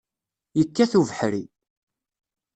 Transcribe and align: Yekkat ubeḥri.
Yekkat 0.59 0.93
ubeḥri. 0.99 1.43